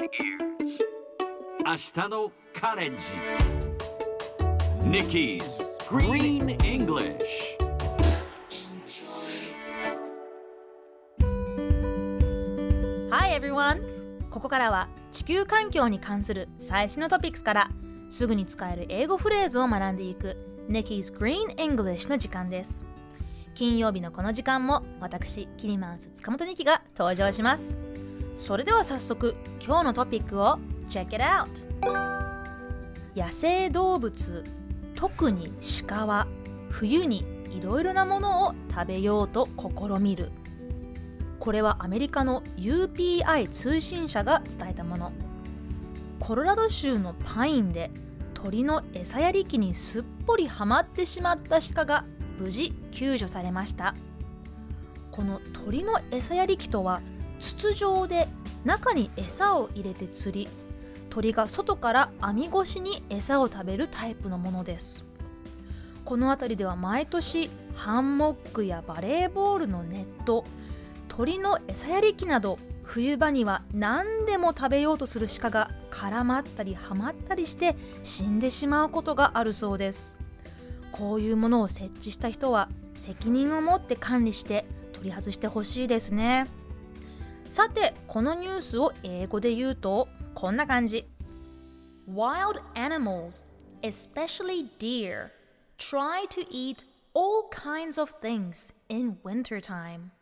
[0.00, 0.12] 明日
[2.08, 3.02] のカレッジ。
[4.88, 5.44] Nikki's
[5.90, 7.58] Green English
[13.10, 13.82] Hi everyone!
[14.30, 17.68] ここからは地球環境に関する最新のトピックスから
[18.08, 20.38] すぐに使える英語フレーズを学んでいく
[20.70, 22.86] Nikki's Green English の時間です。
[23.54, 27.76] 金曜日のこの時間も私キリマンス塚本ニキが登場します。
[28.40, 30.58] それでは早速今日のトピックを
[30.88, 31.46] Check it out!
[33.14, 34.44] 野生動物
[34.94, 35.52] 特に
[35.86, 36.26] 鹿は
[36.70, 40.32] 冬にいろいろなものを食べようと試みる。
[41.38, 45.12] これはアメリカの UPI 通信社が伝えたもの。
[46.18, 47.90] コロラド州のパインで
[48.32, 52.06] 鳥の餌やり機にすっぽりはまってしまった鹿が
[52.38, 53.94] 無事救助されました。
[55.10, 57.02] この鳥の餌やり機とは
[57.40, 58.28] 筒状で
[58.64, 60.48] 中に餌を入れて釣り
[61.08, 65.04] 鳥が外から網越しに餌を食べるタイプのものです。
[66.04, 70.44] この辺りでは毎年ハンモックやバレーボールのネット
[71.08, 80.16] 鳥の餌やり機など冬場には何でも食べようとする鹿が絡まったりはまったりして死んでしまうことがあるそうです。
[80.90, 86.46] こういうものを設置した人は責任を持って管理して取り外してほしいですね。
[87.50, 90.06] さてこのニュースを英語で言うと
[90.36, 91.04] こんな感じ
[92.08, 93.44] Wild animals,
[93.82, 95.32] especially deer,
[95.76, 100.12] try to eat all kinds of things in wintertime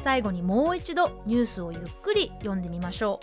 [0.00, 3.20] 最後にもう一度ニュースをゆっくり読んでみましょ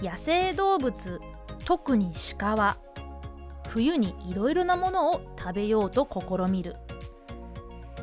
[0.00, 1.20] う野生動物
[1.66, 2.78] 特に鹿は
[3.68, 6.76] 冬にいろいろなものを食べようと試みる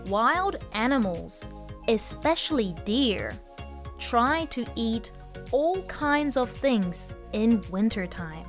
[0.06, 1.48] Wild animals,
[1.88, 3.32] especially deer,
[4.02, 5.14] try to eat
[5.52, 8.44] all kinds of things in wintertime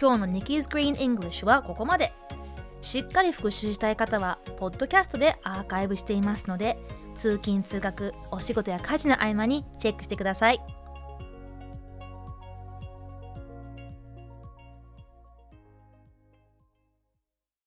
[0.00, 2.12] 今日の Nikki's Green English はここまで。
[2.80, 6.78] しっかり復習したい方はポッドキャストでアーカイブしていますので
[7.14, 10.79] 通勤通学お仕事や家事の合間にチェックしてください。